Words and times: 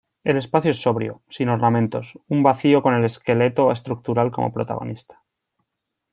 El 0.23 0.35
espacio 0.35 0.71
es 0.71 0.81
sobrio, 0.81 1.21
sin 1.29 1.49
ornamentos, 1.49 2.17
un 2.27 2.41
vacío 2.41 2.81
con 2.81 2.95
el 2.95 3.05
esqueleto 3.05 3.71
estructural 3.71 4.31
como 4.31 4.51
protagonista. 4.51 5.23